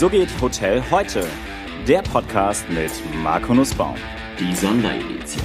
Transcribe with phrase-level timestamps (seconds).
[0.00, 1.26] So geht Hotel heute.
[1.86, 2.90] Der Podcast mit
[3.22, 3.96] Marco Nussbaum.
[4.38, 5.44] Die Sonderedition.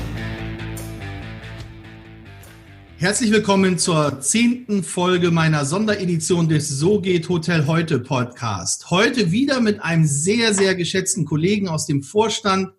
[2.96, 8.90] Herzlich willkommen zur zehnten Folge meiner Sonderedition des So geht Hotel heute Podcast.
[8.92, 12.72] Heute wieder mit einem sehr, sehr geschätzten Kollegen aus dem Vorstand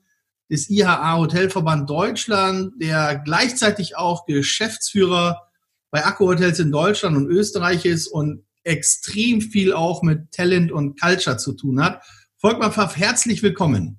[0.51, 5.43] des IHA Hotelverband Deutschland, der gleichzeitig auch Geschäftsführer
[5.91, 11.01] bei Akku Hotels in Deutschland und Österreich ist und extrem viel auch mit Talent und
[11.01, 12.03] Culture zu tun hat.
[12.37, 13.99] Volkmar Pfaff, herzlich willkommen.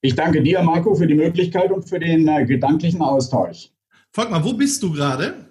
[0.00, 3.70] Ich danke dir, Marco, für die Möglichkeit und für den äh, gedanklichen Austausch.
[4.12, 5.46] Volkmar, wo bist du gerade?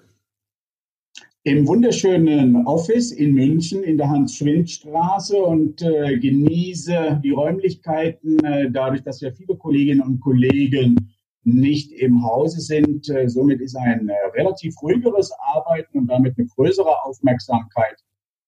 [1.43, 9.03] Im wunderschönen Office in München in der Hans-Schwind-Straße und äh, genieße die Räumlichkeiten, äh, dadurch,
[9.03, 11.04] dass ja viele Kolleginnen und Kollegen
[11.45, 13.07] nicht im Hause sind.
[13.09, 18.03] Äh, somit ist ein äh, relativ ruhigeres Arbeiten und damit eine größere Aufmerksamkeit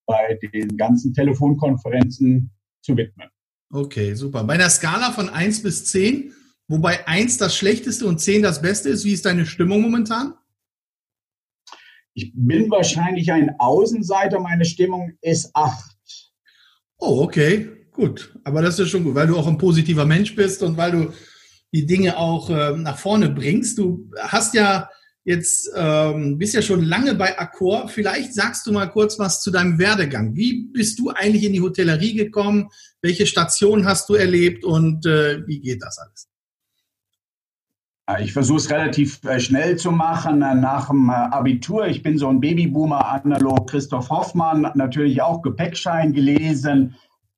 [0.05, 2.49] bei den ganzen Telefonkonferenzen
[2.81, 3.29] zu widmen.
[3.71, 4.43] Okay, super.
[4.43, 6.33] Bei einer Skala von 1 bis 10,
[6.67, 10.33] wobei 1 das Schlechteste und 10 das Beste ist, wie ist deine Stimmung momentan?
[12.13, 15.97] Ich bin wahrscheinlich ein Außenseiter, meine Stimmung ist 8.
[16.97, 18.33] Oh, okay, gut.
[18.43, 21.13] Aber das ist schon gut, weil du auch ein positiver Mensch bist und weil du
[21.77, 23.77] die Dinge auch äh, nach vorne bringst.
[23.77, 24.89] Du hast ja
[25.25, 27.87] jetzt, ähm, bist ja schon lange bei Accor.
[27.87, 30.35] Vielleicht sagst du mal kurz was zu deinem Werdegang.
[30.35, 32.69] Wie bist du eigentlich in die Hotellerie gekommen?
[33.03, 36.27] Welche Station hast du erlebt und äh, wie geht das alles?
[38.21, 41.87] Ich versuche es relativ äh, schnell zu machen äh, nach dem äh, Abitur.
[41.87, 46.95] Ich bin so ein Babyboomer, analog Christoph Hoffmann, natürlich auch Gepäckschein gelesen,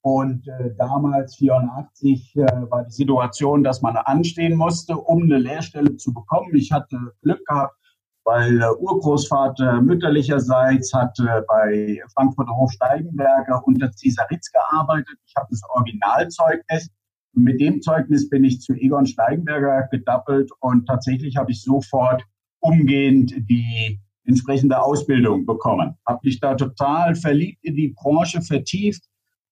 [0.10, 5.98] und äh, damals, 84, äh, war die Situation, dass man anstehen musste, um eine Lehrstelle
[5.98, 6.56] zu bekommen.
[6.56, 7.76] Ich hatte Glück gehabt,
[8.24, 15.16] weil äh, Urgroßvater mütterlicherseits hatte bei Frankfurter Hof Steigenberger unter Cäsaritz gearbeitet.
[15.28, 16.90] Ich habe das Originalzeugnis.
[17.36, 22.24] Und mit dem Zeugnis bin ich zu Egon Steigenberger gedappelt und tatsächlich habe ich sofort
[22.62, 25.96] umgehend die entsprechende Ausbildung bekommen.
[26.08, 29.04] Habe mich da total verliebt in die Branche, vertieft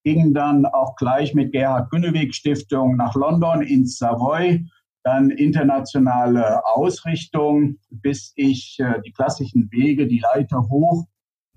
[0.07, 4.65] ging dann auch gleich mit Gerhard Günneweg Stiftung nach London ins Savoy,
[5.03, 11.05] dann internationale Ausrichtung, bis ich äh, die klassischen Wege, die Leiter hoch,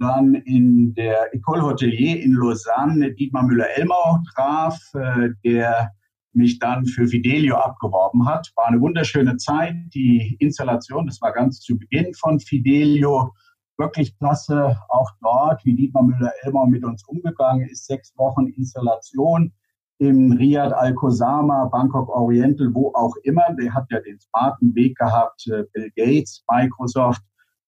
[0.01, 5.93] dann in der École Hotelier in Lausanne Dietmar Müller-Elmau traf, äh, der
[6.33, 8.51] mich dann für Fidelio abgeworben hat.
[8.57, 9.77] War eine wunderschöne Zeit.
[9.95, 13.33] Die Installation, das war ganz zu Beginn von Fidelio,
[13.81, 14.77] wirklich klasse.
[14.89, 19.53] Auch dort, wie Dietmar Müller-Elmau mit uns umgegangen ist, sechs Wochen Installation
[19.99, 23.53] im Riyadh Al-Kosama, Bangkok Oriental, wo auch immer.
[23.61, 25.47] Der hat ja den smarten Weg gehabt.
[25.49, 27.23] Äh, Bill Gates, Microsoft,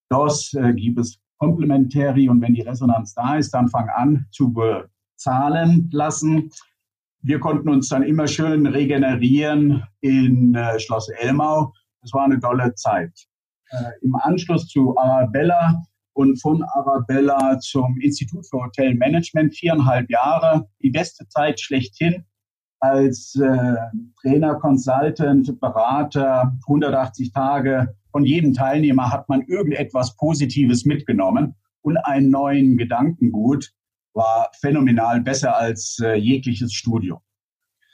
[0.08, 4.52] DOS äh, gibt es Complementary und wenn die Resonanz da ist, dann fang an zu
[4.52, 6.50] bezahlen lassen.
[7.22, 11.72] Wir konnten uns dann immer schön regenerieren in äh, Schloss Elmau.
[12.00, 13.12] Das war eine tolle Zeit.
[13.70, 15.82] Äh, Im Anschluss zu Arabella
[16.14, 22.24] und von Arabella zum Institut für Hotelmanagement, viereinhalb Jahre, die beste Zeit schlechthin
[22.80, 23.76] als äh,
[24.20, 27.94] Trainer, Consultant, Berater, 180 Tage.
[28.10, 33.72] Von jedem Teilnehmer hat man irgendetwas Positives mitgenommen und einen neuen Gedankengut
[34.14, 37.20] war phänomenal besser als äh, jegliches Studium.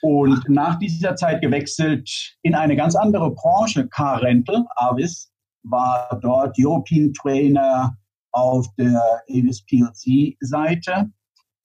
[0.01, 5.31] Und nach dieser Zeit gewechselt in eine ganz andere Branche, Car Rental, Avis,
[5.65, 7.97] war dort European Trainer,
[8.39, 11.11] auf der Avis PLC Seite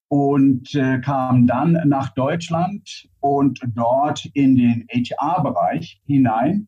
[0.07, 6.67] und äh, kam dann nach Deutschland und dort in den HR-Bereich hinein.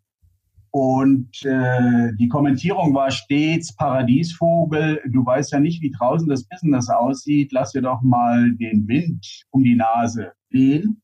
[0.71, 4.99] Und äh, die Kommentierung war stets Paradiesvogel.
[5.09, 7.51] Du weißt ja nicht, wie draußen das Business aussieht.
[7.53, 11.01] Lass dir doch mal den Wind um die Nase wehen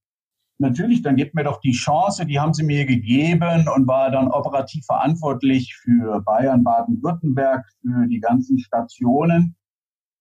[0.61, 4.29] natürlich, dann gebt mir doch die Chance, die haben sie mir gegeben und war dann
[4.29, 9.55] operativ verantwortlich für Bayern, Baden-Württemberg, für die ganzen Stationen,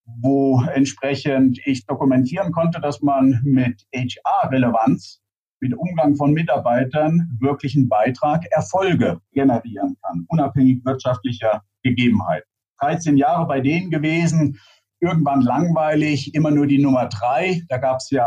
[0.04, 5.20] wo entsprechend ich dokumentieren konnte, dass man mit HR-Relevanz,
[5.60, 12.48] mit Umgang von Mitarbeitern wirklich einen Beitrag, Erfolge generieren kann, unabhängig wirtschaftlicher Gegebenheiten.
[12.80, 14.58] 13 Jahre bei denen gewesen,
[15.00, 17.62] irgendwann langweilig, immer nur die Nummer drei.
[17.68, 18.26] Da gab es ja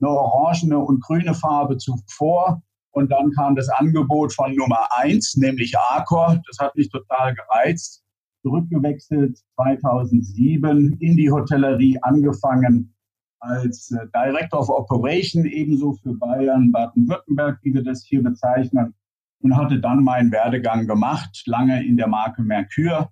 [0.00, 2.62] eine orangene und grüne Farbe zuvor.
[2.90, 6.40] Und dann kam das Angebot von Nummer eins, nämlich Arcor.
[6.46, 8.02] Das hat mich total gereizt.
[8.42, 12.94] Zurückgewechselt 2007 in die Hotellerie, angefangen
[13.40, 18.94] als äh, Director of Operation, ebenso für Bayern, Baden-Württemberg, wie wir das hier bezeichnen.
[19.40, 23.10] Und hatte dann meinen Werdegang gemacht, lange in der Marke Mercure,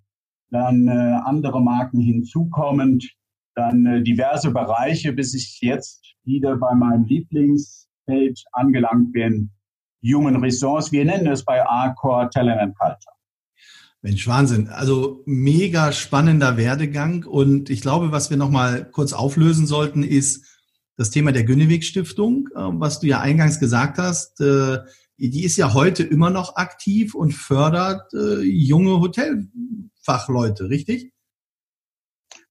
[0.50, 3.14] dann äh, andere Marken hinzukommend
[3.54, 9.50] dann äh, diverse Bereiche, bis ich jetzt wieder bei meinem Lieblingsfeld angelangt bin,
[10.02, 10.92] Human Resource.
[10.92, 13.14] Wir nennen es bei Arcor Talent and Culture.
[14.02, 14.68] Mensch, Wahnsinn.
[14.68, 17.24] Also mega spannender Werdegang.
[17.24, 20.44] Und ich glaube, was wir nochmal kurz auflösen sollten, ist
[20.96, 24.42] das Thema der Günnewig Stiftung, äh, was du ja eingangs gesagt hast.
[24.42, 24.80] Äh,
[25.16, 31.13] die ist ja heute immer noch aktiv und fördert äh, junge Hotelfachleute, richtig?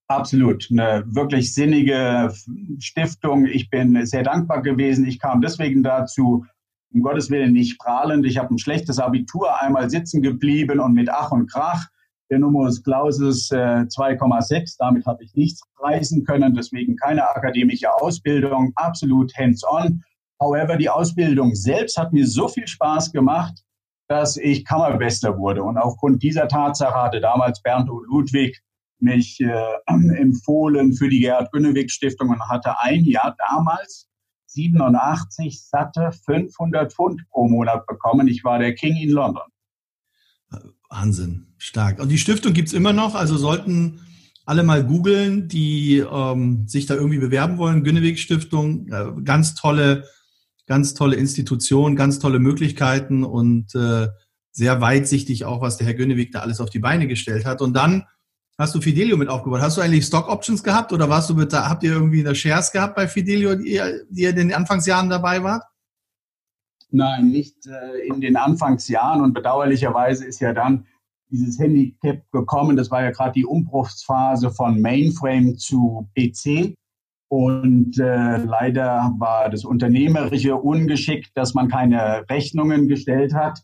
[0.08, 0.68] Absolut.
[0.70, 2.34] Eine wirklich sinnige
[2.80, 3.46] Stiftung.
[3.46, 5.08] Ich bin sehr dankbar gewesen.
[5.08, 6.46] Ich kam deswegen dazu,
[6.94, 8.26] um Gottes Willen nicht strahlend.
[8.26, 11.88] Ich habe ein schlechtes Abitur einmal sitzen geblieben und mit Ach und Krach.
[12.30, 14.76] Der Numerus Clausus äh, 2,6.
[14.78, 16.54] Damit habe ich nichts reisen können.
[16.54, 18.72] Deswegen keine akademische Ausbildung.
[18.76, 20.04] Absolut hands-on.
[20.42, 23.64] However, die Ausbildung selbst hat mir so viel Spaß gemacht,
[24.08, 25.64] dass ich Kammerbester wurde.
[25.64, 28.02] Und aufgrund dieser Tatsache hatte damals Bernd O.
[28.02, 28.62] Ludwig
[29.04, 29.54] mich äh,
[29.86, 34.08] empfohlen für die Gerhard Günnewig Stiftung und hatte ein Jahr damals
[34.48, 38.28] 87 satte 500 Pfund pro Monat bekommen.
[38.28, 39.44] Ich war der King in London.
[40.90, 42.00] Wahnsinn, stark.
[42.00, 44.02] Und die Stiftung gibt's immer noch, also sollten
[44.46, 47.84] alle mal googeln, die ähm, sich da irgendwie bewerben wollen.
[47.84, 50.06] Günnewig Stiftung, äh, ganz tolle,
[50.68, 54.10] ganz tolle Institution, ganz tolle Möglichkeiten und äh,
[54.52, 57.62] sehr weitsichtig auch, was der Herr Günnewig da alles auf die Beine gestellt hat.
[57.62, 58.04] Und dann
[58.58, 59.62] hast du Fidelio mit aufgebaut.
[59.62, 62.36] Hast du eigentlich Stock Options gehabt oder warst du mit da, habt ihr irgendwie eine
[62.36, 65.64] Shares gehabt bei Fidelio, die ihr, die ihr in den Anfangsjahren dabei wart?
[66.92, 70.86] Nein, nicht äh, in den Anfangsjahren und bedauerlicherweise ist ja dann
[71.32, 72.78] dieses Handicap gekommen.
[72.78, 76.76] Das war ja gerade die Umbruchsphase von Mainframe zu PC.
[77.30, 83.64] Und äh, leider war das Unternehmerische ungeschickt, dass man keine Rechnungen gestellt hat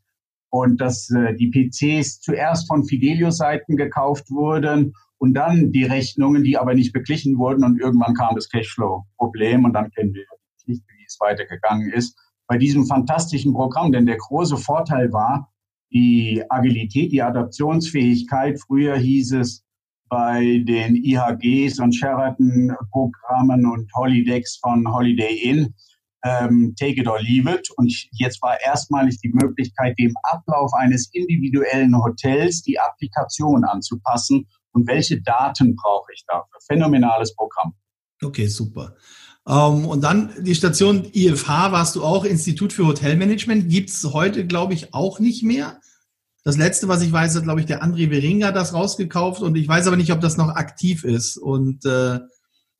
[0.49, 6.57] und dass äh, die PCs zuerst von Fidelio-Seiten gekauft wurden und dann die Rechnungen, die
[6.57, 10.25] aber nicht beglichen wurden und irgendwann kam das Cashflow-Problem und dann kennen wir
[10.65, 12.17] nicht, wie es weitergegangen ist.
[12.47, 15.51] Bei diesem fantastischen Programm, denn der große Vorteil war
[15.91, 18.59] die Agilität, die Adaptionsfähigkeit.
[18.59, 19.65] Früher hieß es
[20.07, 25.75] bei den IHGs und Sheraton-Programmen und Holidecks von Holiday Inn,
[26.23, 27.69] ähm, take it or leave it.
[27.77, 34.47] Und jetzt war erstmalig die Möglichkeit, dem Ablauf eines individuellen Hotels die Applikation anzupassen.
[34.71, 36.59] Und welche Daten brauche ich dafür?
[36.67, 37.73] Phänomenales Programm.
[38.21, 38.95] Okay, super.
[39.47, 44.45] Ähm, und dann die Station IFH warst du auch, Institut für Hotelmanagement, gibt es heute,
[44.45, 45.79] glaube ich, auch nicht mehr.
[46.43, 49.67] Das letzte, was ich weiß, hat, glaube ich, der André Weringa das rausgekauft und ich
[49.67, 51.37] weiß aber nicht, ob das noch aktiv ist.
[51.37, 52.19] Und äh,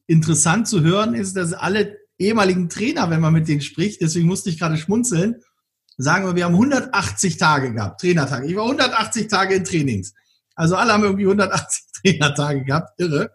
[0.08, 4.50] interessant zu hören ist, dass alle ehemaligen Trainer, wenn man mit denen spricht, deswegen musste
[4.50, 5.42] ich gerade schmunzeln,
[5.98, 8.48] sagen wir, wir haben 180 Tage gehabt, Trainertage.
[8.48, 10.14] Ich war 180 Tage in Trainings.
[10.56, 13.32] Also alle haben irgendwie 180 Trainertage gehabt, irre.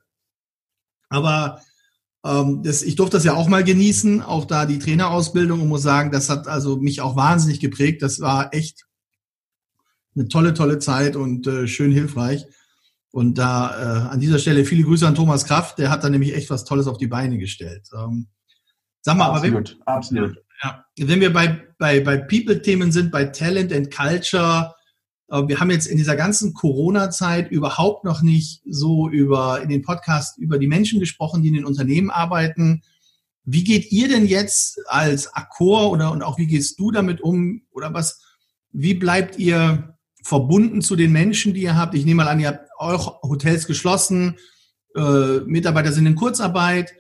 [1.08, 1.60] Aber
[2.24, 5.82] ähm, das, ich durfte das ja auch mal genießen, auch da die Trainerausbildung und muss
[5.82, 8.02] sagen, das hat also mich auch wahnsinnig geprägt.
[8.02, 8.86] Das war echt
[10.14, 12.46] eine tolle, tolle Zeit und äh, schön hilfreich.
[13.10, 16.34] Und da äh, an dieser Stelle viele Grüße an Thomas Kraft, der hat da nämlich
[16.34, 17.88] echt was Tolles auf die Beine gestellt.
[17.96, 18.26] Ähm,
[19.04, 20.36] Sag mal, absolut, aber wenn, absolut.
[20.62, 24.74] Ja, wenn wir bei, bei, bei People-Themen sind, bei Talent and Culture,
[25.28, 29.82] äh, wir haben jetzt in dieser ganzen Corona-Zeit überhaupt noch nicht so über in den
[29.82, 32.82] Podcast über die Menschen gesprochen, die in den Unternehmen arbeiten.
[33.44, 37.60] Wie geht ihr denn jetzt als Akkord oder und auch wie gehst du damit um
[37.72, 38.22] oder was?
[38.72, 41.94] Wie bleibt ihr verbunden zu den Menschen, die ihr habt?
[41.94, 44.38] Ich nehme mal an, ihr habt eure Hotels geschlossen,
[44.96, 46.94] äh, Mitarbeiter sind in Kurzarbeit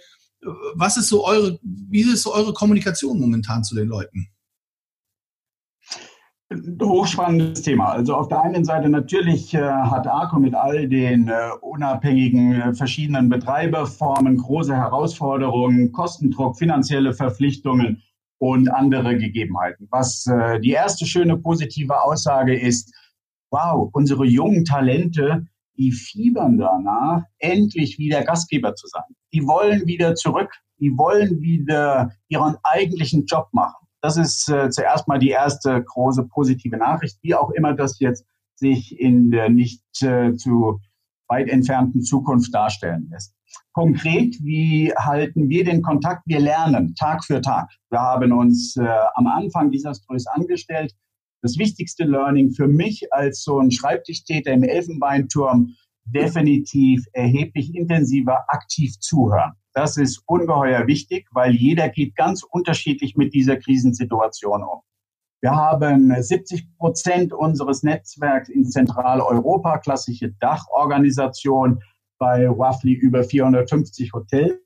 [0.74, 4.28] was ist so eure, wie ist so eure Kommunikation momentan zu den Leuten?
[6.80, 7.86] Hochspannendes Thema.
[7.92, 12.74] Also auf der einen Seite natürlich äh, hat ARCO mit all den äh, unabhängigen äh,
[12.74, 18.02] verschiedenen Betreiberformen große Herausforderungen, Kostendruck, finanzielle Verpflichtungen
[18.38, 19.88] und andere Gegebenheiten.
[19.90, 22.94] Was äh, die erste schöne positive Aussage ist,
[23.50, 29.02] wow, unsere jungen Talente die fiebern danach, endlich wieder Gastgeber zu sein.
[29.32, 33.86] Die wollen wieder zurück, die wollen wieder ihren eigentlichen Job machen.
[34.00, 38.26] Das ist äh, zuerst mal die erste große positive Nachricht, wie auch immer das jetzt
[38.54, 40.80] sich in der nicht äh, zu
[41.28, 43.34] weit entfernten Zukunft darstellen lässt.
[43.72, 46.22] Konkret, wie halten wir den Kontakt?
[46.26, 47.70] Wir lernen Tag für Tag.
[47.90, 50.94] Wir haben uns äh, am Anfang desaströs angestellt
[51.44, 55.74] das wichtigste Learning für mich als so ein Schreibtischtäter im Elfenbeinturm
[56.06, 59.52] definitiv erheblich intensiver aktiv zuhören.
[59.74, 64.80] Das ist ungeheuer wichtig, weil jeder geht ganz unterschiedlich mit dieser Krisensituation um.
[65.42, 71.82] Wir haben 70 Prozent unseres Netzwerks in Zentraleuropa, klassische Dachorganisation.
[72.18, 74.63] bei roughly über 450 Hotels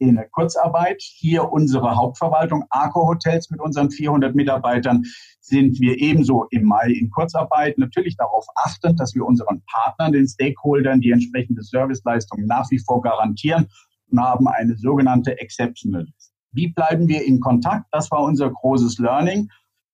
[0.00, 1.00] in Kurzarbeit.
[1.00, 5.04] Hier unsere Hauptverwaltung, Arco Hotels mit unseren 400 Mitarbeitern,
[5.40, 7.78] sind wir ebenso im Mai in Kurzarbeit.
[7.78, 13.00] Natürlich darauf achtend, dass wir unseren Partnern, den Stakeholdern, die entsprechende Serviceleistungen nach wie vor
[13.02, 13.68] garantieren
[14.10, 16.06] und haben eine sogenannte Exceptional.
[16.52, 17.86] Wie bleiben wir in Kontakt?
[17.92, 19.48] Das war unser großes Learning.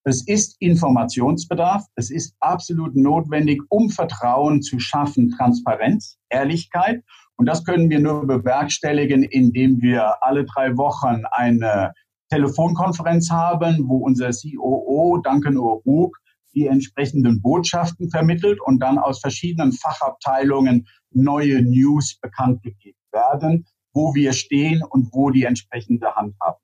[0.05, 1.85] Es ist Informationsbedarf.
[1.97, 7.03] Es ist absolut notwendig, um Vertrauen zu schaffen, Transparenz, Ehrlichkeit.
[7.37, 11.93] Und das können wir nur bewerkstelligen, indem wir alle drei Wochen eine
[12.31, 16.19] Telefonkonferenz haben, wo unser COO Duncan O'Rourke
[16.55, 24.15] die entsprechenden Botschaften vermittelt und dann aus verschiedenen Fachabteilungen neue News bekannt gegeben werden, wo
[24.15, 26.59] wir stehen und wo die entsprechende Handhabe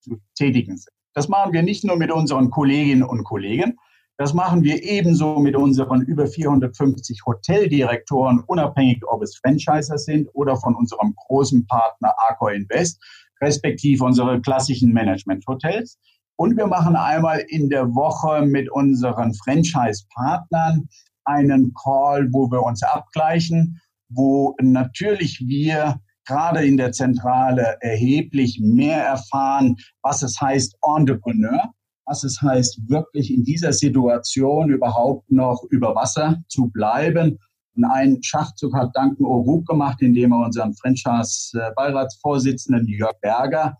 [0.00, 0.92] zu tätigen sind.
[1.14, 3.78] Das machen wir nicht nur mit unseren Kolleginnen und Kollegen,
[4.18, 10.56] das machen wir ebenso mit unseren über 450 Hoteldirektoren, unabhängig ob es Franchiser sind oder
[10.56, 13.02] von unserem großen Partner Accor Invest,
[13.42, 15.98] respektive unsere klassischen Management-Hotels.
[16.36, 20.88] Und wir machen einmal in der Woche mit unseren Franchise-Partnern
[21.24, 29.02] einen Call, wo wir uns abgleichen, wo natürlich wir gerade in der Zentrale erheblich mehr
[29.02, 31.72] erfahren, was es heißt Entrepreneur,
[32.06, 37.38] was es heißt, wirklich in dieser Situation überhaupt noch über Wasser zu bleiben.
[37.74, 43.76] Und einen Schachzug hat Duncan O'Rourke gemacht, indem er unseren Franchise-Beiratsvorsitzenden Jörg Berger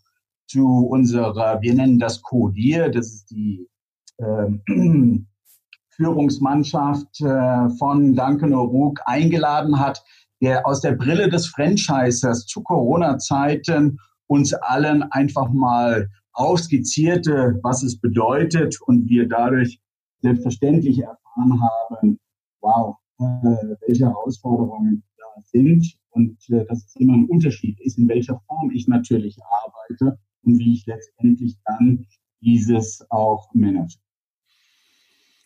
[0.49, 3.67] zu unserer, wir nennen das Codier, das ist die
[4.19, 4.49] äh,
[5.91, 10.05] Führungsmannschaft äh, von Duncan O'Rourke eingeladen hat,
[10.43, 17.99] der aus der Brille des Franchisers zu Corona-Zeiten uns allen einfach mal aufskizzierte, was es
[17.99, 19.81] bedeutet und wir dadurch
[20.21, 22.19] selbstverständlich erfahren haben,
[22.61, 23.25] wow, äh,
[23.87, 28.71] welche Herausforderungen da sind und äh, dass es immer ein Unterschied ist, in welcher Form
[28.71, 32.07] ich natürlich arbeite und wie ich letztendlich dann
[32.43, 33.99] dieses auch manage.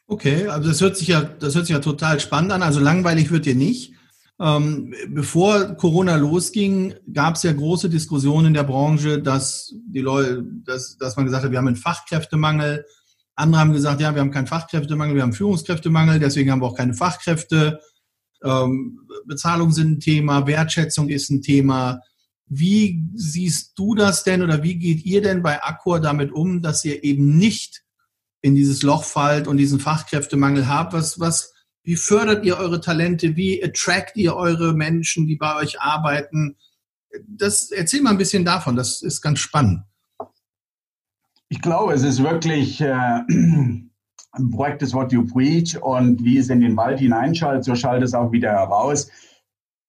[0.07, 2.63] Okay, also das hört sich ja, das hört sich ja total spannend an.
[2.63, 3.95] Also langweilig wird dir nicht.
[4.41, 10.43] Ähm, bevor Corona losging, gab es ja große Diskussionen in der Branche, dass die Leute,
[10.65, 12.87] dass, dass man gesagt hat, wir haben einen Fachkräftemangel.
[13.35, 16.77] Andere haben gesagt, ja, wir haben keinen Fachkräftemangel, wir haben Führungskräftemangel, deswegen haben wir auch
[16.77, 17.81] keine Fachkräfte.
[18.43, 22.01] Ähm, Bezahlung sind ein Thema, Wertschätzung ist ein Thema.
[22.47, 26.83] Wie siehst du das denn oder wie geht ihr denn bei Accor damit um, dass
[26.87, 27.83] ihr eben nicht
[28.41, 30.95] in dieses Loch fallt und diesen Fachkräftemangel habt?
[30.95, 33.37] Was, was, wie fördert ihr eure Talente?
[33.37, 36.57] Wie attract ihr eure Menschen, die bei euch arbeiten?
[37.27, 38.77] Das, erzähl mal ein bisschen davon.
[38.77, 39.83] Das ist ganz spannend.
[41.49, 43.21] Ich glaube, es ist wirklich äh,
[44.57, 48.31] Practice what you preach und wie es in den Wald hineinschaltet, so schaltet es auch
[48.31, 49.11] wieder heraus.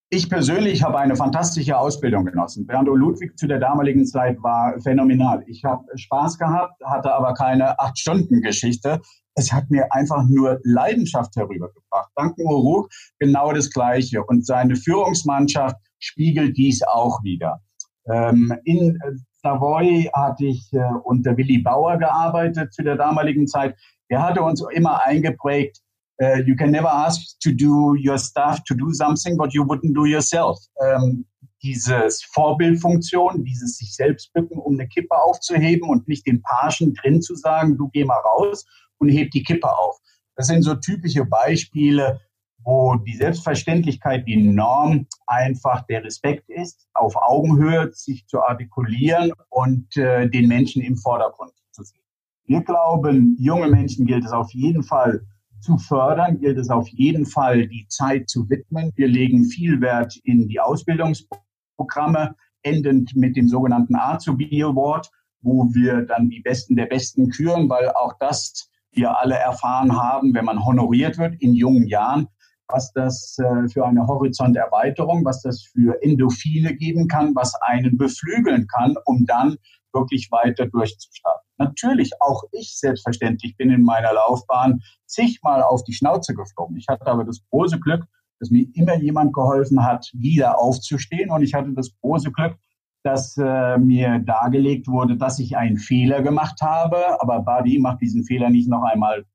[0.10, 2.66] Ich persönlich habe eine fantastische Ausbildung genossen.
[2.66, 2.96] Bernd o.
[2.96, 5.44] Ludwig zu der damaligen Zeit war phänomenal.
[5.48, 9.00] Ich habe Spaß gehabt, hatte aber keine Acht-Stunden-Geschichte.
[9.36, 12.12] Es hat mir einfach nur Leidenschaft herübergebracht.
[12.16, 14.24] Danken O'Rourke genau das Gleiche.
[14.24, 17.62] Und seine Führungsmannschaft spiegelt dies auch wieder.
[18.08, 18.98] Ähm, in
[19.44, 23.76] Savoy hatte ich äh, unter Willy Bauer gearbeitet zu der damaligen Zeit.
[24.10, 25.78] Der hatte uns immer eingeprägt,
[26.22, 29.94] uh, you can never ask to do your staff to do something, but you wouldn't
[29.94, 30.60] do yourself.
[30.86, 31.26] Ähm,
[31.64, 37.22] dieses Vorbildfunktion, dieses sich selbst bücken, um eine Kippe aufzuheben und nicht den Pagen drin
[37.22, 38.66] zu sagen, du geh mal raus
[39.02, 39.98] und heb die Kippe auf.
[40.36, 42.22] Das sind so typische Beispiele,
[42.64, 49.98] wo die Selbstverständlichkeit, die Norm einfach der Respekt ist, auf Augenhöhe sich zu artikulieren und
[49.98, 52.04] äh, den Menschen im Vordergrund zu sehen.
[52.46, 55.26] Wir glauben, junge Menschen gilt es auf jeden Fall
[55.60, 58.92] zu fördern, gilt es auf jeden Fall, die Zeit zu widmen.
[58.96, 65.10] Wir legen viel Wert in die Ausbildungsprogramme, endend mit dem sogenannten Azubi Award,
[65.42, 70.34] wo wir dann die Besten der Besten küren, weil auch das wir alle erfahren haben,
[70.34, 72.28] wenn man honoriert wird in jungen Jahren,
[72.68, 78.68] was das äh, für eine Horizonterweiterung, was das für Endorphine geben kann, was einen beflügeln
[78.68, 79.58] kann, um dann
[79.94, 81.42] wirklich weiter durchzustarten.
[81.58, 86.78] Natürlich, auch ich selbstverständlich bin in meiner Laufbahn zigmal auf die Schnauze geflogen.
[86.78, 88.06] Ich hatte aber das große Glück,
[88.40, 91.30] dass mir immer jemand geholfen hat, wieder aufzustehen.
[91.30, 92.56] Und ich hatte das große Glück,
[93.04, 97.22] dass äh, mir dargelegt wurde, dass ich einen Fehler gemacht habe.
[97.22, 99.26] Aber Badi macht diesen Fehler nicht noch einmal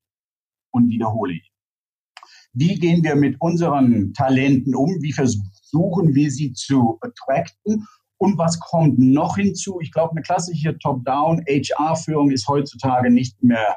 [0.70, 1.52] und wiederhole ich.
[2.52, 5.02] Wie gehen wir mit unseren Talenten um?
[5.02, 7.86] Wie versuchen wir sie zu attracten?
[8.18, 9.78] Und was kommt noch hinzu?
[9.80, 13.76] Ich glaube, eine klassische Top-Down-HR-Führung ist heutzutage nicht mehr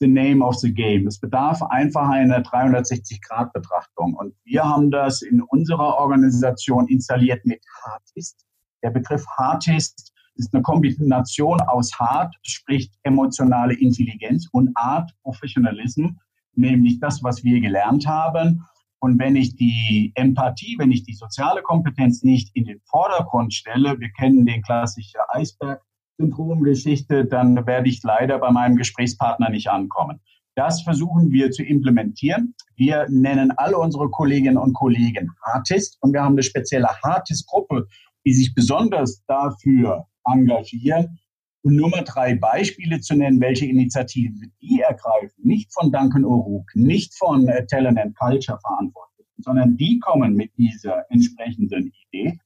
[0.00, 1.06] the name of the game.
[1.06, 4.14] Es bedarf einfach einer 360-Grad-Betrachtung.
[4.14, 8.44] Und wir haben das in unserer Organisation installiert mit Hardist.
[8.86, 16.10] Der Begriff Hardist ist eine Kombination aus Hard, sprich emotionale Intelligenz, und Art, Professionalism,
[16.54, 18.64] nämlich das, was wir gelernt haben.
[19.00, 23.98] Und wenn ich die Empathie, wenn ich die soziale Kompetenz nicht in den Vordergrund stelle,
[23.98, 25.82] wir kennen den klassischen Eisberg,
[26.18, 30.20] Syndromgeschichte, dann werde ich leider bei meinem Gesprächspartner nicht ankommen.
[30.54, 32.54] Das versuchen wir zu implementieren.
[32.76, 37.88] Wir nennen alle unsere Kolleginnen und Kollegen Artist und wir haben eine spezielle Artist-Gruppe,
[38.26, 41.18] die sich besonders dafür engagieren.
[41.62, 45.42] Und nur mal drei Beispiele zu nennen, welche Initiativen die ergreifen.
[45.42, 50.56] Nicht von Duncan O'Rourke, nicht von äh, Talent and Culture verantwortlich, sondern die kommen mit
[50.56, 52.38] dieser entsprechenden Idee.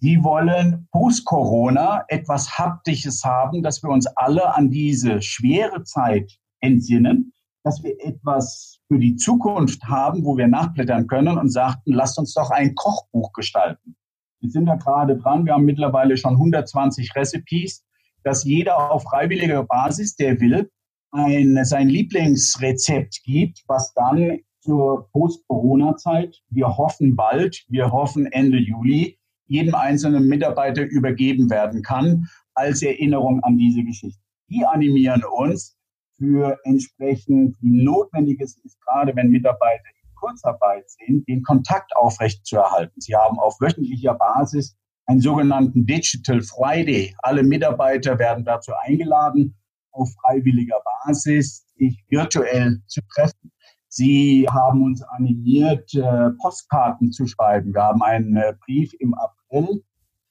[0.00, 7.32] Die wollen post-Corona etwas Haptisches haben, dass wir uns alle an diese schwere Zeit entsinnen,
[7.64, 12.34] dass wir etwas für die Zukunft haben, wo wir nachblättern können und sagten, lasst uns
[12.34, 13.96] doch ein Kochbuch gestalten.
[14.44, 15.46] Wir sind da gerade dran.
[15.46, 17.82] Wir haben mittlerweile schon 120 Recipes,
[18.24, 20.70] dass jeder auf freiwilliger Basis, der will,
[21.12, 29.18] ein, sein Lieblingsrezept gibt, was dann zur Post-Corona-Zeit, wir hoffen bald, wir hoffen Ende Juli,
[29.46, 34.20] jedem einzelnen Mitarbeiter übergeben werden kann als Erinnerung an diese Geschichte.
[34.50, 35.74] Die animieren uns
[36.18, 39.88] für entsprechend, wie notwendig es ist, gerade wenn Mitarbeiter
[40.24, 42.98] Kurzarbeit sind, den Kontakt aufrecht zu erhalten.
[43.00, 44.74] Sie haben auf wöchentlicher Basis
[45.06, 47.14] einen sogenannten Digital Friday.
[47.18, 49.54] Alle Mitarbeiter werden dazu eingeladen,
[49.92, 53.52] auf freiwilliger Basis sich virtuell zu treffen.
[53.88, 57.74] Sie haben uns animiert, äh, Postkarten zu schreiben.
[57.74, 59.84] Wir haben einen äh, Brief im April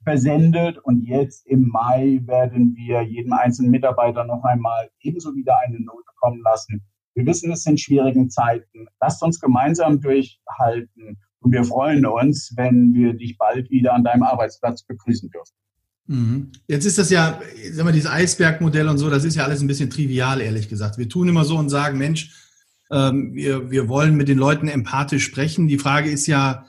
[0.04, 5.80] versendet und jetzt im Mai werden wir jedem einzelnen Mitarbeiter noch einmal ebenso wieder eine
[5.80, 6.84] Note kommen lassen.
[7.16, 8.88] Wir wissen, es sind schwierige Zeiten.
[9.00, 14.24] Lasst uns gemeinsam durchhalten und wir freuen uns, wenn wir dich bald wieder an deinem
[14.24, 15.54] Arbeitsplatz begrüßen dürfen.
[16.08, 16.52] Mhm.
[16.68, 17.40] Jetzt ist das ja,
[17.72, 20.98] sagen wir, dieses Eisbergmodell und so, das ist ja alles ein bisschen trivial, ehrlich gesagt.
[20.98, 22.32] Wir tun immer so und sagen, Mensch,
[22.92, 25.68] ähm, wir, wir wollen mit den Leuten empathisch sprechen.
[25.68, 26.66] Die Frage ist ja,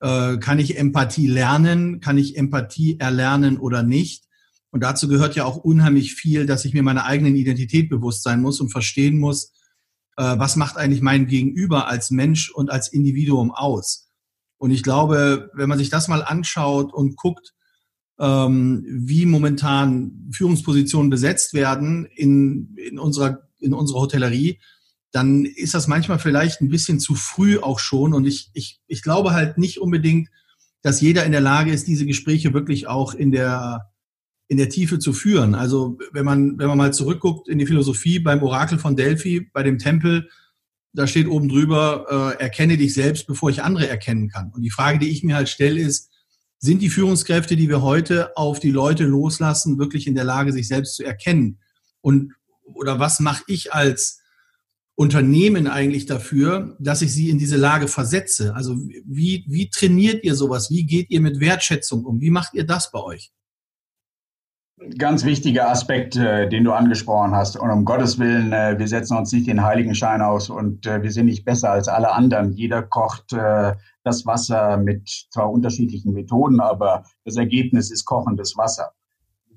[0.00, 2.00] äh, kann ich Empathie lernen?
[2.00, 4.24] Kann ich Empathie erlernen oder nicht?
[4.70, 8.42] Und dazu gehört ja auch unheimlich viel, dass ich mir meiner eigenen Identität bewusst sein
[8.42, 9.52] muss und verstehen muss,
[10.16, 14.10] äh, was macht eigentlich mein Gegenüber als Mensch und als Individuum aus.
[14.58, 17.52] Und ich glaube, wenn man sich das mal anschaut und guckt,
[18.18, 24.60] ähm, wie momentan Führungspositionen besetzt werden in, in, unserer, in unserer Hotellerie,
[25.10, 28.14] dann ist das manchmal vielleicht ein bisschen zu früh auch schon.
[28.14, 30.28] Und ich, ich, ich glaube halt nicht unbedingt,
[30.82, 33.90] dass jeder in der Lage ist, diese Gespräche wirklich auch in der,
[34.48, 35.54] in der Tiefe zu führen.
[35.54, 39.62] Also wenn man, wenn man mal zurückguckt in die Philosophie beim Orakel von Delphi, bei
[39.62, 40.28] dem Tempel,
[40.92, 44.52] da steht oben drüber, äh, erkenne dich selbst, bevor ich andere erkennen kann.
[44.52, 46.10] Und die Frage, die ich mir halt stelle, ist,
[46.58, 50.68] sind die Führungskräfte, die wir heute auf die Leute loslassen, wirklich in der Lage, sich
[50.68, 51.58] selbst zu erkennen?
[52.00, 54.20] Und oder was mache ich als
[54.94, 58.54] Unternehmen eigentlich dafür, dass ich sie in diese Lage versetze?
[58.54, 60.70] Also wie, wie trainiert ihr sowas?
[60.70, 62.20] Wie geht ihr mit Wertschätzung um?
[62.20, 63.32] Wie macht ihr das bei euch?
[64.98, 67.56] Ganz wichtiger Aspekt, äh, den du angesprochen hast.
[67.56, 71.12] Und um Gottes Willen, äh, wir setzen uns nicht den Heiligenschein aus und äh, wir
[71.12, 72.52] sind nicht besser als alle anderen.
[72.52, 78.90] Jeder kocht äh, das Wasser mit zwar unterschiedlichen Methoden, aber das Ergebnis ist kochendes Wasser.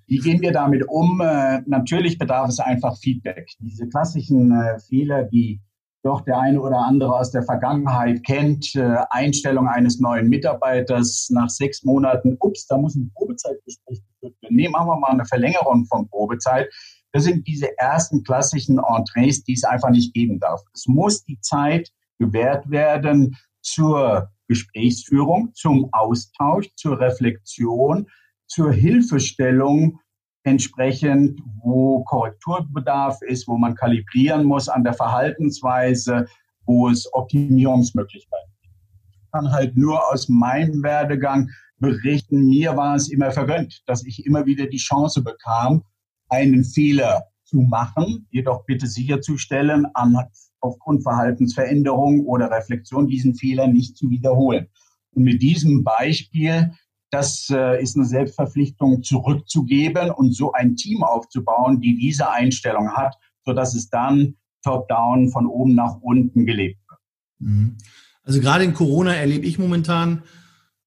[0.05, 1.19] Wie gehen wir damit um?
[1.19, 3.49] Äh, natürlich bedarf es einfach Feedback.
[3.59, 5.59] Diese klassischen äh, Fehler, die
[6.03, 11.49] doch der eine oder andere aus der Vergangenheit kennt, äh, Einstellung eines neuen Mitarbeiters nach
[11.49, 14.55] sechs Monaten, ups, da muss ein Probezeitgespräch geführt werden.
[14.55, 16.69] Nee, machen wir mal eine Verlängerung von Probezeit.
[17.11, 20.61] Das sind diese ersten klassischen Entrees, die es einfach nicht geben darf.
[20.73, 28.07] Es muss die Zeit gewährt werden zur Gesprächsführung, zum Austausch, zur Reflexion,
[28.47, 29.99] zur Hilfestellung
[30.47, 36.25] entsprechend, wo Korrekturbedarf ist, wo man kalibrieren muss an der Verhaltensweise,
[36.65, 38.73] wo es Optimierungsmöglichkeiten gibt.
[39.11, 44.25] Ich kann halt nur aus meinem Werdegang berichten, mir war es immer vergönnt, dass ich
[44.25, 45.83] immer wieder die Chance bekam,
[46.29, 50.17] einen Fehler zu machen, jedoch bitte sicherzustellen, an,
[50.61, 54.67] aufgrund Verhaltensveränderung oder Reflexion diesen Fehler nicht zu wiederholen.
[55.11, 56.71] Und mit diesem Beispiel
[57.09, 63.15] das äh, ist eine Selbstverpflichtung zurückzugeben und so ein Team aufzubauen, die diese Einstellung hat,
[63.45, 66.99] sodass es dann top-down von oben nach unten gelebt wird.
[67.39, 67.77] Mhm.
[68.23, 70.23] Also gerade in Corona erlebe ich momentan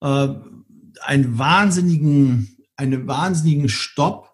[0.02, 0.28] äh,
[1.02, 4.30] einen wahnsinnigen, einen wahnsinnigen Stopp,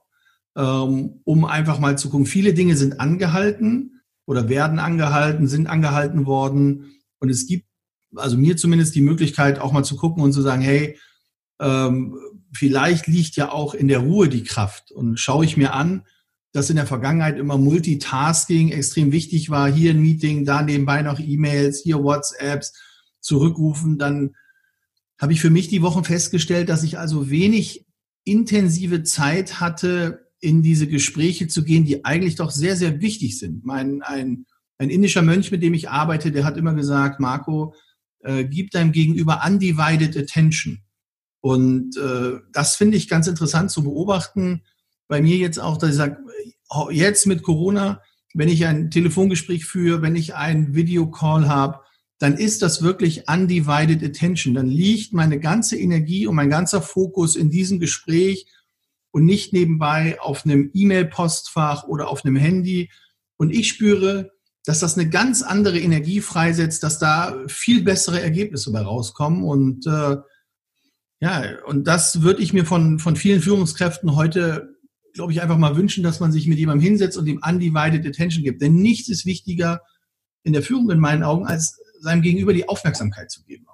[0.56, 2.26] ähm, um einfach mal zu gucken.
[2.26, 3.96] Viele Dinge sind angehalten,
[4.26, 6.96] oder werden angehalten, sind angehalten worden.
[7.20, 7.66] Und es gibt
[8.14, 10.98] also mir zumindest die Möglichkeit, auch mal zu gucken und zu sagen, hey,
[11.60, 12.16] ähm,
[12.52, 14.92] vielleicht liegt ja auch in der Ruhe die Kraft.
[14.92, 16.04] Und schaue ich mir an,
[16.52, 19.70] dass in der Vergangenheit immer Multitasking extrem wichtig war.
[19.70, 22.72] Hier ein Meeting, da nebenbei noch E-Mails, hier WhatsApps,
[23.20, 23.98] zurückrufen.
[23.98, 24.34] Dann
[25.20, 27.86] habe ich für mich die Wochen festgestellt, dass ich also wenig
[28.24, 33.64] intensive Zeit hatte, in diese Gespräche zu gehen, die eigentlich doch sehr, sehr wichtig sind.
[33.64, 34.46] Mein, ein,
[34.78, 37.74] ein indischer Mönch, mit dem ich arbeite, der hat immer gesagt, Marco,
[38.20, 40.82] äh, gib deinem Gegenüber undivided attention.
[41.46, 44.62] Und äh, das finde ich ganz interessant zu beobachten.
[45.06, 46.16] Bei mir jetzt auch, dass ich sage,
[46.90, 48.02] jetzt mit Corona,
[48.34, 51.78] wenn ich ein Telefongespräch führe, wenn ich einen Videocall habe,
[52.18, 54.54] dann ist das wirklich undivided attention.
[54.54, 58.48] Dann liegt meine ganze Energie und mein ganzer Fokus in diesem Gespräch
[59.12, 62.90] und nicht nebenbei auf einem E-Mail-Postfach oder auf einem Handy.
[63.36, 64.32] Und ich spüre,
[64.64, 69.44] dass das eine ganz andere Energie freisetzt, dass da viel bessere Ergebnisse bei rauskommen.
[69.44, 70.16] Und äh,
[71.20, 74.76] ja, und das würde ich mir von, von vielen Führungskräften heute,
[75.14, 78.44] glaube ich, einfach mal wünschen, dass man sich mit jemandem hinsetzt und ihm undivided attention
[78.44, 78.60] gibt.
[78.60, 79.80] Denn nichts ist wichtiger
[80.42, 83.66] in der Führung in meinen Augen, als seinem Gegenüber die Aufmerksamkeit zu geben.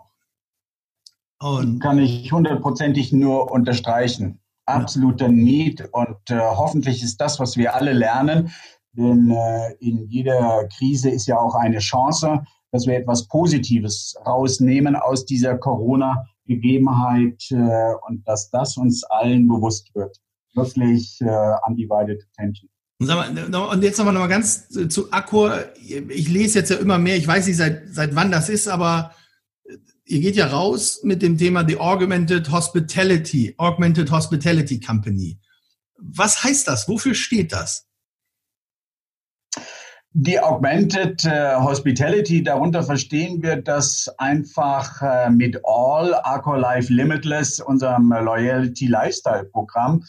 [1.38, 1.58] Auch.
[1.58, 4.40] Und Kann ich hundertprozentig nur unterstreichen.
[4.64, 8.52] Absoluter Need und äh, hoffentlich ist das, was wir alle lernen,
[8.92, 14.94] denn äh, in jeder Krise ist ja auch eine Chance, dass wir etwas Positives rausnehmen
[14.94, 15.58] aus dieser
[16.46, 20.16] Corona-Gegebenheit äh, und dass das uns allen bewusst wird.
[20.54, 22.68] Wirklich äh, undivided attention.
[22.98, 25.58] Und jetzt nochmal noch mal ganz zu Accor.
[25.80, 29.12] Ich lese jetzt ja immer mehr, ich weiß nicht, seit, seit wann das ist, aber
[30.04, 35.40] ihr geht ja raus mit dem Thema The Augmented Hospitality, Augmented Hospitality Company.
[35.96, 36.88] Was heißt das?
[36.88, 37.88] Wofür steht das?
[40.14, 47.60] Die Augmented äh, Hospitality, darunter verstehen wir, dass einfach äh, mit All, Accor Life Limitless,
[47.60, 50.04] unserem Loyalty Lifestyle Programm,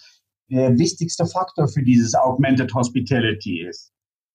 [0.49, 3.93] der wichtigste Faktor für dieses Augmented Hospitality ist.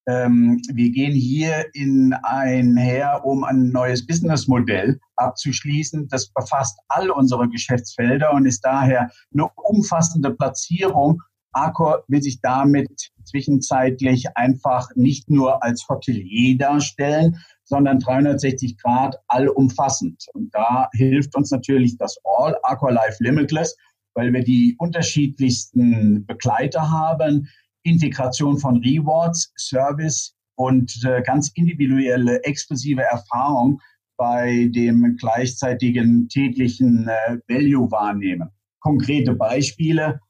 [0.08, 6.08] Ähm, wir gehen hier in einher, um ein neues Businessmodell abzuschließen.
[6.08, 11.20] Das befasst all unsere Geschäftsfelder und ist daher eine umfassende Platzierung
[11.64, 20.24] Accor will sich damit zwischenzeitlich einfach nicht nur als Hotelier darstellen, sondern 360 Grad allumfassend.
[20.32, 23.76] Und da hilft uns natürlich das All Accor Life Limitless,
[24.14, 27.48] weil wir die unterschiedlichsten Begleiter haben,
[27.82, 33.80] Integration von Rewards, Service und äh, ganz individuelle, exklusive Erfahrung
[34.16, 38.50] bei dem gleichzeitigen täglichen äh, Value wahrnehmen.
[38.80, 40.20] Konkrete Beispiele.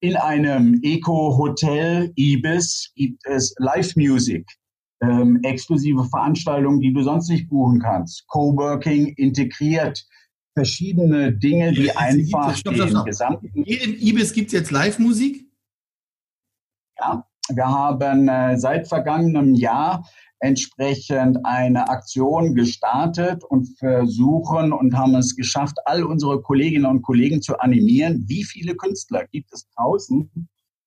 [0.00, 4.46] In einem Eco-Hotel Ibis gibt es Live-Music,
[5.02, 10.06] ähm, exklusive Veranstaltungen, die du sonst nicht buchen kannst, Coworking integriert,
[10.54, 13.06] verschiedene Dinge, die einfach stopp, stopp.
[13.06, 13.50] gesamten...
[13.54, 15.47] In jedem Ibis gibt es jetzt Live-Musik?
[17.54, 20.04] Wir haben äh, seit vergangenem Jahr
[20.40, 27.42] entsprechend eine Aktion gestartet und versuchen und haben es geschafft, all unsere Kolleginnen und Kollegen
[27.42, 28.24] zu animieren.
[28.28, 30.30] Wie viele Künstler gibt es draußen,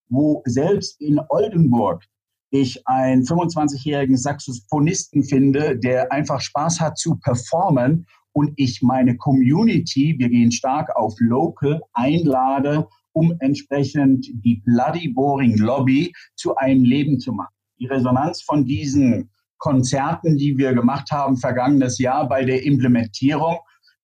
[0.09, 2.03] wo selbst in Oldenburg
[2.51, 10.15] ich einen 25-jährigen Saxophonisten finde, der einfach Spaß hat zu performen und ich meine Community,
[10.17, 17.19] wir gehen stark auf Local, einlade, um entsprechend die Bloody Boring Lobby zu einem Leben
[17.19, 17.53] zu machen.
[17.79, 23.57] Die Resonanz von diesen Konzerten, die wir gemacht haben vergangenes Jahr bei der Implementierung,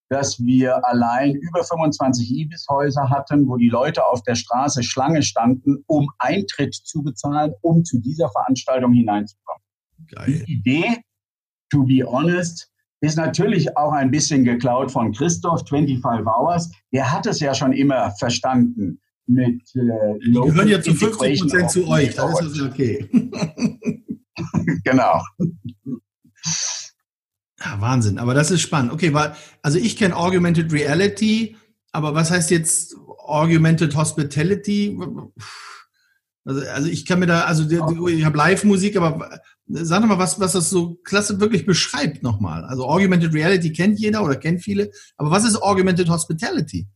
[0.10, 5.84] dass wir allein über 25 Ibis-Häuser hatten, wo die Leute auf der Straße Schlange standen,
[5.88, 9.62] um Eintritt zu bezahlen, um zu dieser Veranstaltung hineinzukommen.
[10.08, 10.44] Geil.
[10.48, 11.02] Die Idee,
[11.70, 16.72] to be honest, ist natürlich auch ein bisschen geklaut von Christoph, 25 Hours.
[16.92, 21.72] Der hat es ja schon immer verstanden mit äh, Die gehören ja zu 50 Prozent
[21.72, 23.08] zu euch, dann ist das okay.
[24.84, 25.22] genau.
[27.60, 28.92] Ja, Wahnsinn, aber das ist spannend.
[28.92, 31.56] Okay, weil, also ich kenne Augmented Reality,
[31.92, 34.98] aber was heißt jetzt Augmented Hospitality?
[36.48, 37.70] Also, also ich kann mir da, also
[38.08, 42.64] ich habe Live-Musik, aber sag doch mal, was, was das so klasse wirklich beschreibt nochmal.
[42.64, 46.88] Also Augmented Reality kennt jeder oder kennt viele, aber was ist Augmented Hospitality?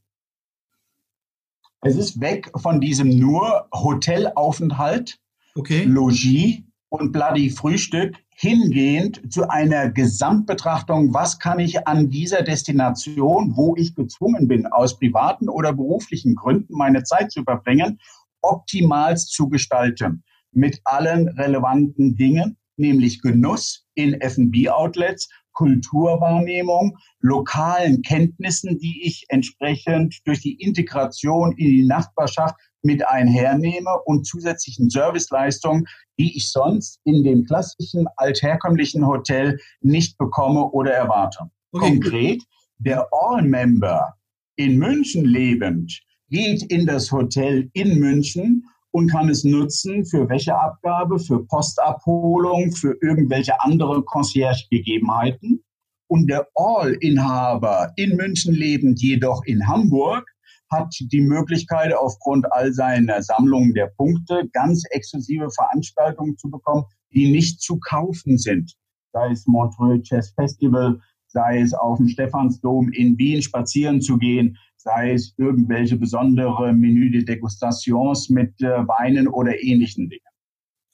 [1.82, 5.18] Es ist weg von diesem nur Hotelaufenthalt,
[5.56, 5.84] okay.
[5.84, 13.76] Logis, und Bloody Frühstück hingehend zu einer Gesamtbetrachtung, was kann ich an dieser Destination, wo
[13.78, 18.00] ich gezwungen bin, aus privaten oder beruflichen Gründen meine Zeit zu verbringen,
[18.42, 20.24] optimal zu gestalten.
[20.52, 30.42] Mit allen relevanten Dingen, nämlich Genuss in F&B-Outlets, Kulturwahrnehmung, lokalen Kenntnissen, die ich entsprechend durch
[30.42, 35.86] die Integration in die Nachbarschaft mit einhernehme und zusätzlichen Serviceleistungen,
[36.18, 41.50] die ich sonst in dem klassischen altherkömmlichen Hotel nicht bekomme oder erwarte.
[41.72, 41.90] Okay.
[41.90, 42.44] Konkret,
[42.80, 44.16] der All-Member
[44.56, 51.20] in München lebend geht in das Hotel in München und kann es nutzen für Wäscheabgabe,
[51.20, 55.64] für Postabholung, für irgendwelche andere Concierge-Gegebenheiten.
[56.08, 60.26] Und der All-Inhaber in München lebend jedoch in Hamburg
[60.70, 67.30] hat die Möglichkeit, aufgrund all seiner Sammlungen der Punkte ganz exklusive Veranstaltungen zu bekommen, die
[67.30, 68.74] nicht zu kaufen sind.
[69.12, 70.98] Sei es Montreux Chess Festival,
[71.32, 77.12] sei es auf dem Stephansdom in Wien spazieren zu gehen, sei es irgendwelche besondere Menü
[77.12, 80.22] de Degustations mit äh, Weinen oder ähnlichen Dingen.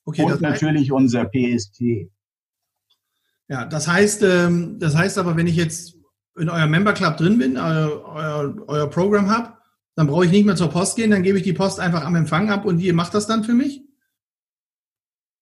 [0.05, 1.81] Okay, Und natürlich unser PST.
[3.49, 5.97] Ja, das heißt, ähm, das heißt aber, wenn ich jetzt
[6.37, 9.53] in eurem Member Club drin bin, euer, euer, euer Programm habe,
[9.95, 12.15] dann brauche ich nicht mehr zur Post gehen, dann gebe ich die Post einfach am
[12.15, 13.83] Empfang ab und ihr macht das dann für mich?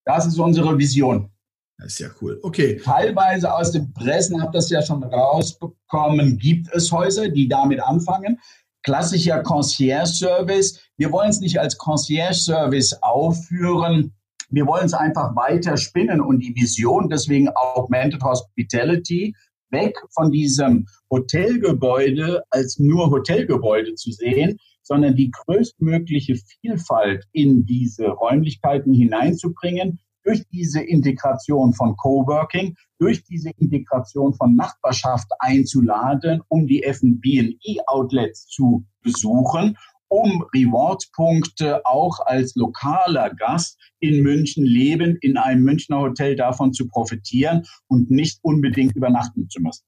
[0.06, 1.32] Das ist unsere Vision.
[1.78, 2.40] Das ist ja cool.
[2.42, 2.78] Okay.
[2.78, 8.40] Teilweise aus den Pressen, habt das ja schon rausbekommen, gibt es Häuser, die damit anfangen.
[8.84, 10.80] Klassischer Concierge-Service.
[10.98, 14.14] Wir wollen es nicht als Concierge-Service aufführen.
[14.50, 19.36] Wir wollen es einfach weiter spinnen und die Vision deswegen Augmented Hospitality
[19.72, 28.08] weg von diesem Hotelgebäude als nur Hotelgebäude zu sehen, sondern die größtmögliche Vielfalt in diese
[28.08, 36.84] Räumlichkeiten hineinzubringen durch diese Integration von Coworking, durch diese Integration von Nachbarschaft einzuladen, um die
[36.84, 46.00] F&B-Outlets zu besuchen, um Reward-Punkte auch als lokaler Gast in München leben, in einem Münchner
[46.00, 49.84] Hotel davon zu profitieren und nicht unbedingt übernachten zu müssen.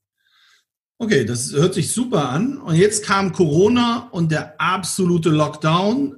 [1.00, 2.58] Okay, das hört sich super an.
[2.58, 6.18] Und jetzt kam Corona und der absolute Lockdown.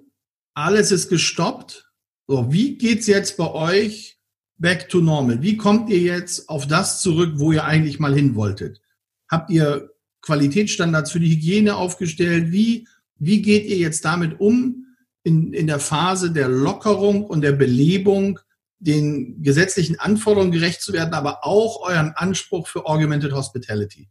[0.54, 1.88] Alles ist gestoppt.
[2.32, 4.20] So, wie geht's jetzt bei euch
[4.60, 5.42] back to normal?
[5.42, 8.80] Wie kommt ihr jetzt auf das zurück, wo ihr eigentlich mal hin wolltet?
[9.32, 9.89] Habt ihr
[10.22, 12.52] Qualitätsstandards für die Hygiene aufgestellt?
[12.52, 14.86] Wie, wie geht ihr jetzt damit um
[15.24, 18.38] in, in der Phase der Lockerung und der Belebung,
[18.78, 24.08] den gesetzlichen Anforderungen gerecht zu werden, aber auch euren Anspruch für Augmented Hospitality?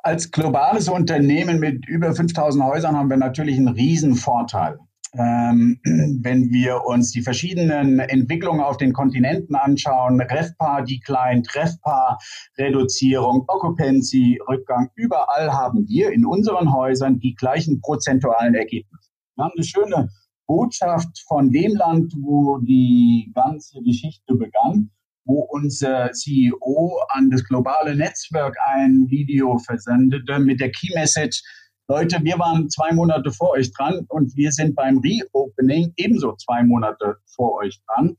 [0.00, 4.78] Als globales Unternehmen mit über 5000 Häusern haben wir natürlich einen riesen Vorteil.
[5.14, 5.80] Ähm,
[6.22, 12.18] wenn wir uns die verschiedenen Entwicklungen auf den Kontinenten anschauen, REFPA Decline, REFPA
[12.58, 19.10] Reduzierung, Occupancy Rückgang, überall haben wir in unseren Häusern die gleichen prozentualen Ergebnisse.
[19.36, 20.08] Wir haben eine schöne
[20.46, 24.90] Botschaft von dem Land, wo die ganze Geschichte begann,
[25.24, 31.42] wo unser CEO an das globale Netzwerk ein Video versendete mit der Key Message,
[31.90, 36.62] Leute, wir waren zwei Monate vor euch dran und wir sind beim Reopening ebenso zwei
[36.62, 38.16] Monate vor euch dran.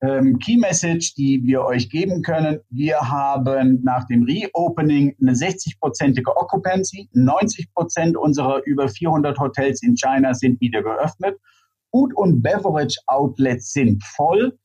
[0.00, 2.58] Ähm, Key Message, die wir euch geben können.
[2.70, 7.10] Wir haben nach dem Reopening eine 60-prozentige Occupancy.
[7.12, 11.38] 90 Prozent unserer über 400 Hotels in China sind wieder geöffnet.
[11.92, 14.58] Food und Beverage Outlets sind voll.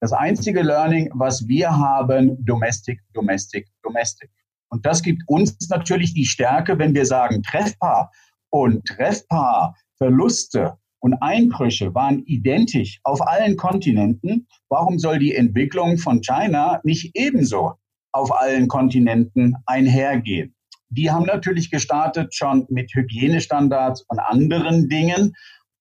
[0.00, 4.30] Das einzige Learning, was wir haben, Domestic, Domestic, Domestic.
[4.70, 8.10] Und das gibt uns natürlich die Stärke, wenn wir sagen, treffbar
[8.50, 14.46] und treffbar Verluste und Einbrüche waren identisch auf allen Kontinenten.
[14.68, 17.74] Warum soll die Entwicklung von China nicht ebenso
[18.12, 20.54] auf allen Kontinenten einhergehen?
[20.90, 25.34] Die haben natürlich gestartet schon mit Hygienestandards und anderen Dingen.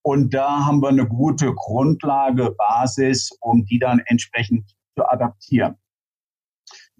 [0.04, 5.76] Und da haben wir eine gute Grundlage, Basis, um die dann entsprechend zu adaptieren.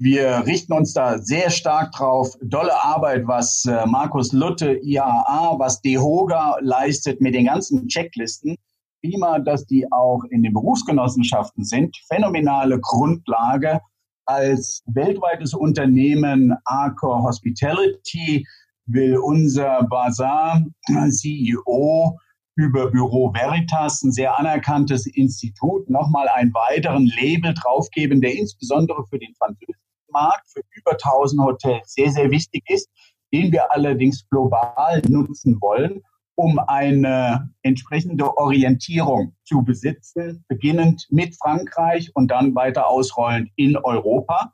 [0.02, 2.34] Wir richten uns da sehr stark drauf.
[2.42, 8.56] Dolle Arbeit, was äh, Markus Lutte, IAA, was DEHOGA leistet mit den ganzen Checklisten.
[9.04, 11.98] Prima, dass die auch in den Berufsgenossenschaften sind.
[12.08, 13.82] Phänomenale Grundlage.
[14.26, 18.48] Als weltweites Unternehmen Arcor Hospitality
[18.86, 20.64] will unser Bazar
[21.10, 22.18] CEO
[22.56, 29.20] über Büro Veritas, ein sehr anerkanntes Institut, nochmal einen weiteren Label draufgeben, der insbesondere für
[29.20, 32.90] den französischen Markt für über 1000 Hotels sehr, sehr wichtig ist,
[33.34, 36.02] den wir allerdings global nutzen wollen,
[36.36, 44.54] um eine entsprechende Orientierung zu besitzen, beginnend mit Frankreich und dann weiter ausrollend in Europa.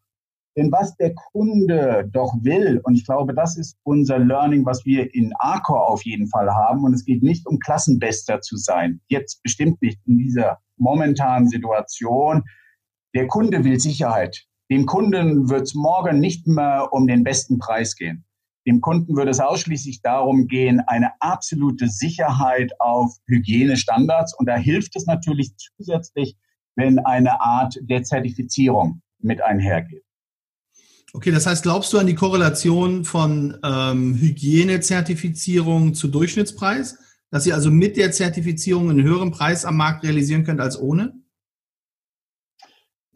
[0.57, 5.13] Denn was der Kunde doch will, und ich glaube, das ist unser Learning, was wir
[5.13, 9.43] in Arcor auf jeden Fall haben, und es geht nicht um Klassenbester zu sein, jetzt
[9.43, 12.43] bestimmt nicht in dieser momentanen Situation,
[13.13, 14.45] Der Kunde will Sicherheit.
[14.71, 18.25] Dem Kunden wird es morgen nicht mehr um den besten Preis gehen.
[18.67, 24.33] Dem Kunden würde es ausschließlich darum gehen, eine absolute Sicherheit auf Hygienestandards.
[24.33, 26.35] Und da hilft es natürlich zusätzlich,
[26.75, 30.03] wenn eine Art der Zertifizierung mit einhergeht.
[31.13, 36.97] Okay, das heißt, glaubst du an die Korrelation von ähm, Hygienezertifizierung zu Durchschnittspreis?
[37.29, 41.13] Dass ihr also mit der Zertifizierung einen höheren Preis am Markt realisieren könnt als ohne?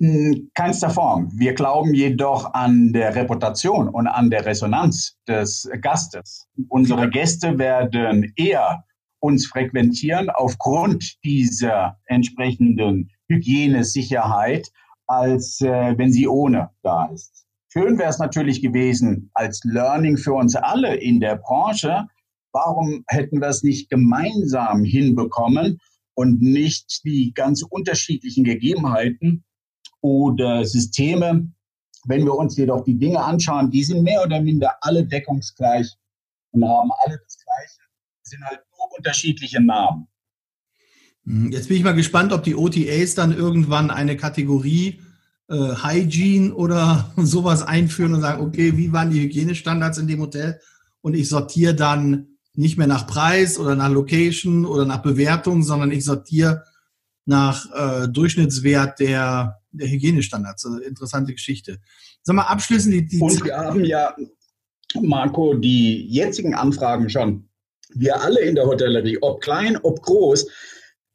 [0.01, 1.29] Hm, keinster Form.
[1.37, 6.47] Wir glauben jedoch an der Reputation und an der Resonanz des Gastes.
[6.69, 8.85] Unsere Gäste werden eher
[9.19, 14.71] uns frequentieren aufgrund dieser entsprechenden Hygienesicherheit,
[15.07, 17.45] als äh, wenn sie ohne da ist.
[17.67, 22.07] Schön wäre es natürlich gewesen als Learning für uns alle in der Branche.
[22.53, 25.77] Warum hätten wir es nicht gemeinsam hinbekommen
[26.13, 29.43] und nicht die ganz unterschiedlichen Gegebenheiten
[30.01, 31.51] oder Systeme.
[32.05, 35.95] Wenn wir uns jedoch die Dinge anschauen, die sind mehr oder minder alle deckungsgleich
[36.51, 37.81] und haben alle das Gleiche,
[38.23, 40.07] sind halt nur unterschiedliche Namen.
[41.25, 45.01] Hm, jetzt bin ich mal gespannt, ob die OTAs dann irgendwann eine Kategorie
[45.49, 50.59] äh, Hygiene oder sowas einführen und sagen, okay, wie waren die Hygienestandards in dem Hotel?
[51.01, 55.91] Und ich sortiere dann nicht mehr nach Preis oder nach Location oder nach Bewertung, sondern
[55.91, 56.63] ich sortiere
[57.29, 60.65] nach äh, Durchschnittswert der der Hygienestandards.
[60.65, 61.79] Also interessante Geschichte.
[62.23, 64.15] Sag mal, abschließend die, die Und wir haben ja,
[65.01, 67.49] Marco, die jetzigen Anfragen schon.
[67.93, 70.47] Wir alle in der Hotellerie, ob klein, ob groß,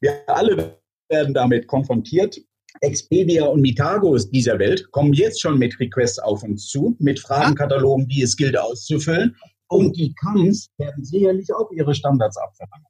[0.00, 2.40] wir alle werden damit konfrontiert.
[2.80, 8.08] Expedia und Mitagos dieser Welt kommen jetzt schon mit Requests auf uns zu, mit Fragenkatalogen,
[8.08, 9.36] die es gilt auszufüllen.
[9.68, 12.86] Und die CAMs werden sicherlich auch ihre Standards abverlangen.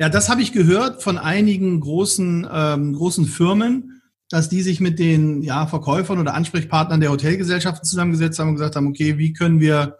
[0.00, 4.98] Ja, das habe ich gehört von einigen großen, ähm, großen Firmen dass die sich mit
[4.98, 9.58] den ja, Verkäufern oder Ansprechpartnern der Hotelgesellschaften zusammengesetzt haben und gesagt haben, okay, wie können
[9.58, 9.98] wir,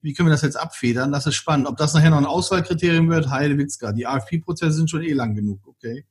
[0.00, 1.10] wie können wir das jetzt abfedern?
[1.10, 1.66] Das ist spannend.
[1.66, 3.92] Ob das nachher noch ein Auswahlkriterium wird, Heide Witzka.
[3.92, 6.06] Die AFP-Prozesse sind schon eh lang genug, okay.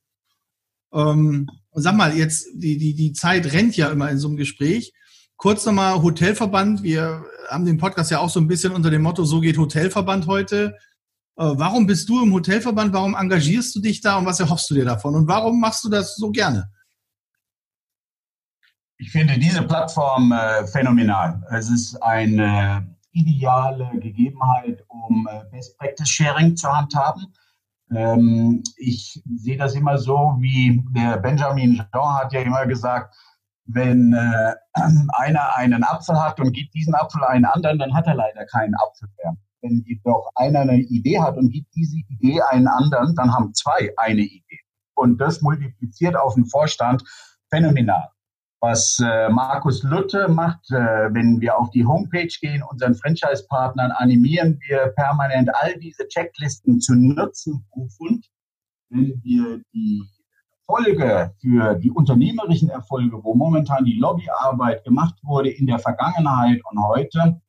[0.94, 4.92] Ähm, sag mal, jetzt, die, die, die Zeit rennt ja immer in so einem Gespräch.
[5.38, 6.84] Kurz nochmal Hotelverband.
[6.84, 10.28] Wir haben den Podcast ja auch so ein bisschen unter dem Motto, so geht Hotelverband
[10.28, 10.76] heute.
[11.42, 12.94] Äh, warum bist du im Hotelverband?
[12.94, 15.16] Warum engagierst du dich da und was erhoffst du dir davon?
[15.16, 16.72] Und warum machst du das so gerne?
[18.98, 21.42] Ich finde diese Plattform äh, phänomenal.
[21.50, 27.34] Es ist eine ideale Gegebenheit, um äh, Best Practice Sharing zu handhaben.
[27.90, 33.16] Ähm, ich sehe das immer so, wie der Benjamin Jean hat ja immer gesagt,
[33.66, 34.54] wenn äh,
[35.14, 38.76] einer einen Apfel hat und gibt diesen Apfel einen anderen, dann hat er leider keinen
[38.76, 39.36] Apfel mehr.
[39.62, 43.94] Wenn jedoch einer eine Idee hat und gibt diese Idee einen anderen, dann haben zwei
[43.98, 44.60] eine Idee.
[44.96, 47.04] Und das multipliziert auf den Vorstand
[47.50, 48.10] phänomenal
[48.62, 54.60] was äh, Markus Lütte macht, äh, wenn wir auf die Homepage gehen, unseren Franchise-Partnern animieren
[54.68, 58.30] wir permanent all diese Checklisten zu nutzen und
[58.90, 60.04] wenn wir die
[60.60, 66.84] Erfolge für die unternehmerischen Erfolge, wo momentan die Lobbyarbeit gemacht wurde in der Vergangenheit und
[66.84, 67.42] heute,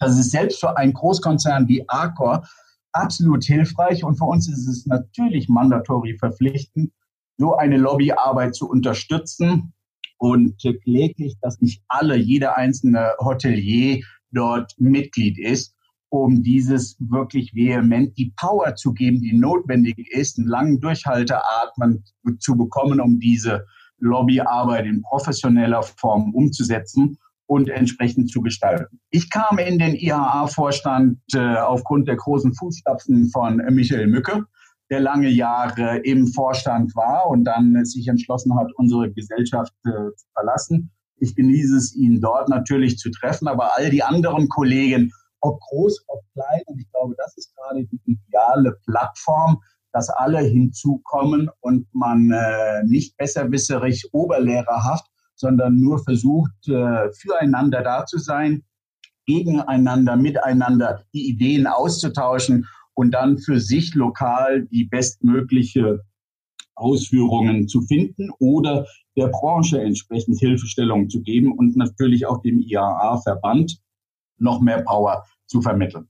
[0.00, 2.48] das ist selbst für einen Großkonzern wie Arcor
[2.92, 6.90] absolut hilfreich und für uns ist es natürlich mandatory verpflichtend,
[7.36, 9.72] so eine Lobbyarbeit zu unterstützen.
[10.18, 15.74] Und kläglich, dass nicht alle, jeder einzelne Hotelier dort Mitglied ist,
[16.10, 22.04] um dieses wirklich vehement die Power zu geben, die notwendig ist, einen langen Durchhalteatmen
[22.38, 23.64] zu bekommen, um diese
[23.98, 27.16] Lobbyarbeit in professioneller Form umzusetzen
[27.50, 29.00] und entsprechend zu gestalten.
[29.10, 34.44] Ich kam in den IHA-Vorstand äh, aufgrund der großen Fußstapfen von Michael Mücke,
[34.88, 40.26] der lange Jahre im Vorstand war und dann sich entschlossen hat, unsere Gesellschaft äh, zu
[40.32, 40.92] verlassen.
[41.16, 45.10] Ich genieße es, ihn dort natürlich zu treffen, aber all die anderen Kollegen,
[45.40, 49.60] ob groß, ob klein, und ich glaube, das ist gerade die ideale Plattform,
[49.92, 58.04] dass alle hinzukommen und man äh, nicht besserwisserig oberlehrerhaft, sondern nur versucht, äh, füreinander da
[58.04, 58.62] zu sein,
[59.26, 66.00] gegeneinander, miteinander die Ideen auszutauschen und dann für sich lokal die bestmögliche
[66.74, 68.86] Ausführungen zu finden oder
[69.16, 73.80] der Branche entsprechend Hilfestellung zu geben und natürlich auch dem IAA-Verband
[74.38, 76.08] noch mehr Power zu vermitteln.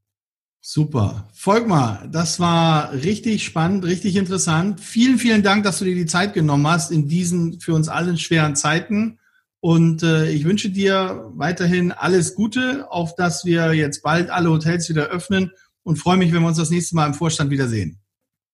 [0.60, 1.28] Super.
[1.32, 4.80] Volkmar, das war richtig spannend, richtig interessant.
[4.80, 8.18] Vielen, vielen Dank, dass du dir die Zeit genommen hast in diesen für uns allen
[8.18, 9.19] schweren Zeiten.
[9.60, 14.88] Und äh, ich wünsche dir weiterhin alles Gute, auf dass wir jetzt bald alle Hotels
[14.88, 15.52] wieder öffnen
[15.82, 18.00] und freue mich, wenn wir uns das nächste Mal im Vorstand wiedersehen.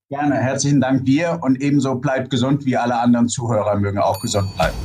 [0.08, 4.54] Gerne, herzlichen Dank dir und ebenso bleibt gesund, wie alle anderen Zuhörer mögen auch gesund
[4.54, 4.76] bleiben.